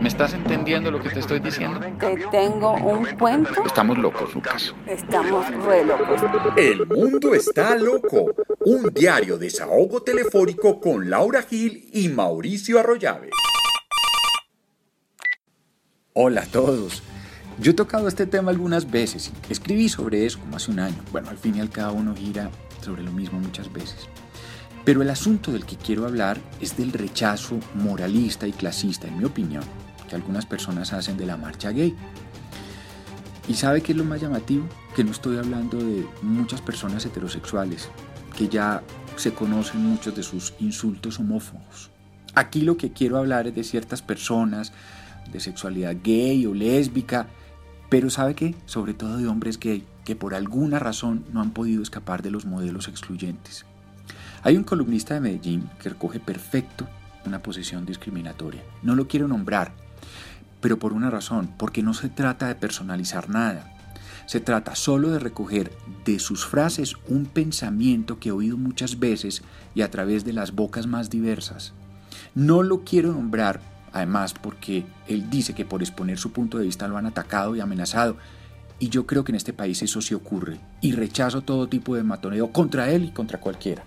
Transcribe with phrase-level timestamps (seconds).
[0.00, 1.80] ¿Me estás entendiendo lo que te estoy diciendo?
[1.98, 3.64] Te tengo un cuento.
[3.64, 4.74] Estamos locos, Lucas.
[4.86, 6.20] Estamos re locos.
[6.56, 8.32] El mundo está loco.
[8.60, 13.30] Un diario desahogo telefónico con Laura Gil y Mauricio Arroyave.
[16.12, 17.02] Hola a todos.
[17.58, 19.32] Yo he tocado este tema algunas veces.
[19.50, 21.02] Escribí sobre eso como hace un año.
[21.10, 22.50] Bueno, al fin y al cabo uno gira
[22.82, 24.08] sobre lo mismo muchas veces.
[24.84, 29.24] Pero el asunto del que quiero hablar es del rechazo moralista y clasista, en mi
[29.24, 29.64] opinión,
[30.08, 31.94] que algunas personas hacen de la marcha gay.
[33.46, 34.66] ¿Y sabe qué es lo más llamativo?
[34.96, 37.88] Que no estoy hablando de muchas personas heterosexuales,
[38.36, 38.82] que ya
[39.16, 41.90] se conocen muchos de sus insultos homófobos.
[42.34, 44.72] Aquí lo que quiero hablar es de ciertas personas
[45.32, 47.26] de sexualidad gay o lésbica,
[47.88, 48.54] pero ¿sabe qué?
[48.66, 52.44] Sobre todo de hombres gay, que por alguna razón no han podido escapar de los
[52.44, 53.64] modelos excluyentes.
[54.42, 56.86] Hay un columnista de Medellín que recoge perfecto
[57.26, 58.62] una posición discriminatoria.
[58.82, 59.72] No lo quiero nombrar,
[60.60, 63.74] pero por una razón, porque no se trata de personalizar nada.
[64.26, 65.72] Se trata solo de recoger
[66.04, 69.42] de sus frases un pensamiento que he oído muchas veces
[69.74, 71.72] y a través de las bocas más diversas.
[72.34, 73.60] No lo quiero nombrar,
[73.92, 77.60] además, porque él dice que por exponer su punto de vista lo han atacado y
[77.60, 78.18] amenazado.
[78.78, 80.60] Y yo creo que en este país eso sí ocurre.
[80.82, 83.84] Y rechazo todo tipo de matoneo contra él y contra cualquiera.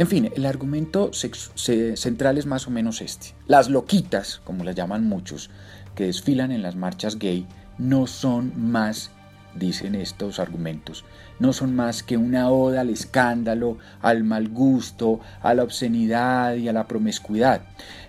[0.00, 3.34] En fin, el argumento central es más o menos este.
[3.46, 5.50] Las loquitas, como las llaman muchos,
[5.94, 9.10] que desfilan en las marchas gay, no son más,
[9.54, 11.04] dicen estos argumentos,
[11.38, 16.66] no son más que una oda al escándalo, al mal gusto, a la obscenidad y
[16.66, 17.60] a la promiscuidad.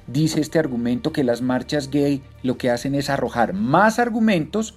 [0.07, 4.75] Dice este argumento que las marchas gay lo que hacen es arrojar más argumentos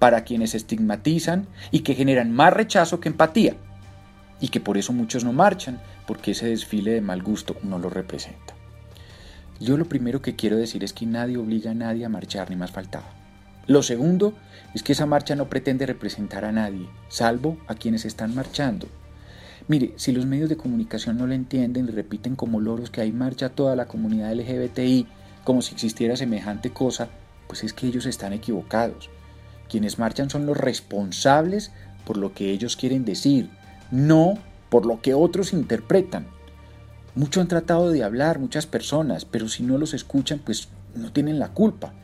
[0.00, 3.54] para quienes estigmatizan y que generan más rechazo que empatía
[4.40, 7.90] y que por eso muchos no marchan, porque ese desfile de mal gusto no lo
[7.90, 8.54] representa.
[9.60, 12.56] Yo lo primero que quiero decir es que nadie obliga a nadie a marchar, ni
[12.56, 13.06] más faltaba.
[13.66, 14.34] Lo segundo
[14.74, 18.86] es que esa marcha no pretende representar a nadie, salvo a quienes están marchando.
[19.66, 23.10] Mire, si los medios de comunicación no lo entienden y repiten como loros que hay
[23.10, 25.08] marcha toda la comunidad LGBTI,
[25.42, 27.08] como si existiera semejante cosa,
[27.48, 29.10] pues es que ellos están equivocados.
[29.68, 31.72] Quienes marchan son los responsables
[32.04, 33.50] por lo que ellos quieren decir,
[33.90, 34.38] no
[34.68, 36.26] por lo que otros interpretan.
[37.14, 41.38] Mucho han tratado de hablar muchas personas, pero si no los escuchan, pues no tienen
[41.38, 41.94] la culpa.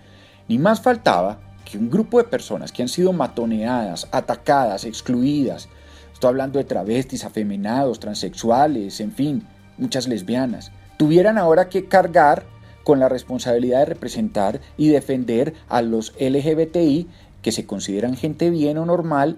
[0.49, 5.69] Ni más faltaba que un grupo de personas que han sido matoneadas, atacadas, excluidas,
[6.13, 12.45] estoy hablando de travestis, afeminados, transexuales, en fin, muchas lesbianas, tuvieran ahora que cargar
[12.85, 17.09] con la responsabilidad de representar y defender a los LGBTI
[17.43, 19.37] que se consideran gente bien o normal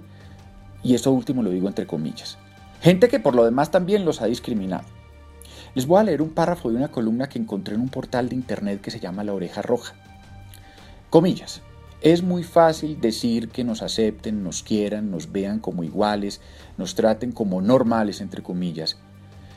[0.85, 2.39] y esto último lo digo entre comillas.
[2.81, 4.85] Gente que por lo demás también los ha discriminado.
[5.75, 8.37] Les voy a leer un párrafo de una columna que encontré en un portal de
[8.37, 9.95] internet que se llama La Oreja Roja.
[11.11, 11.63] Comillas.
[12.03, 16.43] Es muy fácil decir que nos acepten, nos quieran, nos vean como iguales,
[16.77, 18.99] nos traten como normales, entre comillas.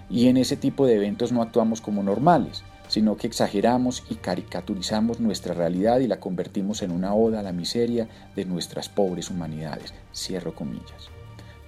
[0.09, 5.19] Y en ese tipo de eventos no actuamos como normales, sino que exageramos y caricaturizamos
[5.19, 9.93] nuestra realidad y la convertimos en una oda a la miseria de nuestras pobres humanidades.
[10.13, 11.16] Cierro comillas.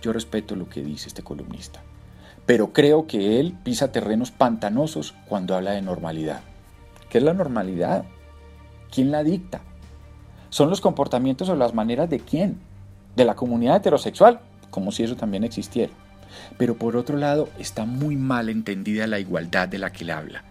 [0.01, 1.81] Yo respeto lo que dice este columnista,
[2.45, 6.41] pero creo que él pisa terrenos pantanosos cuando habla de normalidad.
[7.09, 8.05] ¿Qué es la normalidad?
[8.91, 9.61] ¿Quién la dicta?
[10.49, 12.57] ¿Son los comportamientos o las maneras de quién?
[13.15, 14.39] De la comunidad heterosexual,
[14.69, 15.91] como si eso también existiera.
[16.57, 20.43] Pero por otro lado, está muy mal entendida la igualdad de la que él habla.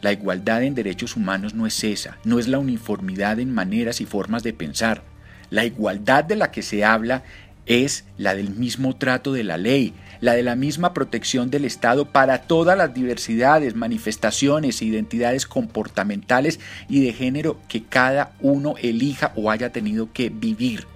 [0.00, 4.06] La igualdad en derechos humanos no es esa, no es la uniformidad en maneras y
[4.06, 5.02] formas de pensar.
[5.50, 7.22] La igualdad de la que se habla
[7.68, 12.06] es la del mismo trato de la ley, la de la misma protección del Estado
[12.06, 16.58] para todas las diversidades, manifestaciones e identidades comportamentales
[16.88, 20.86] y de género que cada uno elija o haya tenido que vivir.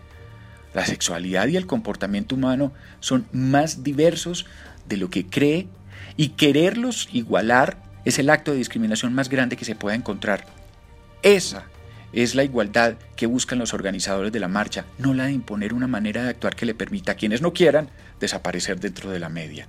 [0.74, 4.46] La sexualidad y el comportamiento humano son más diversos
[4.88, 5.68] de lo que cree
[6.16, 10.46] y quererlos igualar es el acto de discriminación más grande que se pueda encontrar.
[11.22, 11.66] Esa
[12.12, 15.86] es la igualdad que buscan los organizadores de la marcha, no la de imponer una
[15.86, 17.88] manera de actuar que le permita a quienes no quieran
[18.20, 19.66] desaparecer dentro de la media.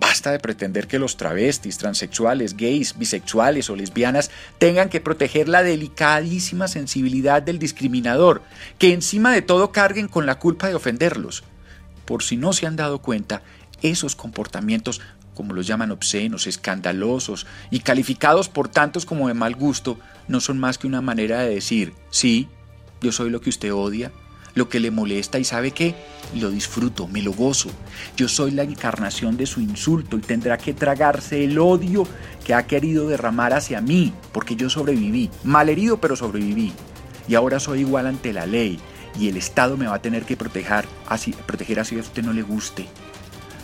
[0.00, 5.62] Basta de pretender que los travestis, transexuales, gays, bisexuales o lesbianas tengan que proteger la
[5.62, 8.42] delicadísima sensibilidad del discriminador,
[8.78, 11.42] que encima de todo carguen con la culpa de ofenderlos.
[12.04, 13.42] Por si no se han dado cuenta,
[13.82, 15.00] esos comportamientos,
[15.38, 19.96] como los llaman obscenos, escandalosos y calificados por tantos como de mal gusto,
[20.26, 22.48] no son más que una manera de decir, sí,
[23.00, 24.10] yo soy lo que usted odia,
[24.56, 25.94] lo que le molesta y sabe qué,
[26.34, 27.70] lo disfruto, me lo gozo.
[28.16, 32.04] Yo soy la encarnación de su insulto y tendrá que tragarse el odio
[32.44, 36.72] que ha querido derramar hacia mí, porque yo sobreviví, malherido pero sobreviví.
[37.28, 38.80] Y ahora soy igual ante la ley
[39.16, 42.32] y el Estado me va a tener que proteger así, proteger así a usted no
[42.32, 42.88] le guste.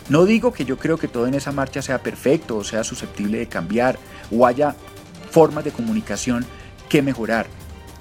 [0.09, 3.39] No digo que yo creo que todo en esa marcha sea perfecto o sea susceptible
[3.39, 3.97] de cambiar
[4.31, 4.75] o haya
[5.31, 6.45] formas de comunicación
[6.89, 7.47] que mejorar.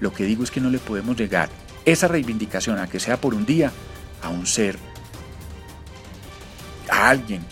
[0.01, 1.49] Lo que digo es que no le podemos llegar
[1.85, 3.71] esa reivindicación, a que sea por un día,
[4.23, 4.79] a un ser,
[6.91, 7.45] a alguien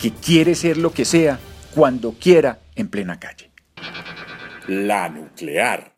[0.00, 1.38] que quiere ser lo que sea
[1.74, 3.50] cuando quiera en plena calle.
[4.66, 5.92] La nuclear.